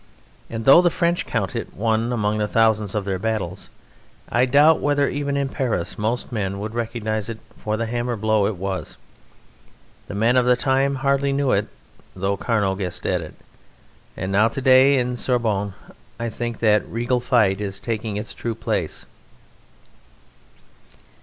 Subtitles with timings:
[0.49, 3.69] And though the French count it one among the thousand of their battles,
[4.31, 8.47] I doubt whether even in Paris most men would recognize it for the hammer blow
[8.47, 8.97] it was.
[10.07, 11.67] The men of the time hardly knew it,
[12.15, 13.35] though Carnot guessed at it,
[14.17, 15.75] and now to day in Sorbonne
[16.19, 19.05] I think that regal fight is taking its true place.